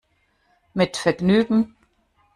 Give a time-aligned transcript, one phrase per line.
[0.73, 1.75] Mit Vergnügen!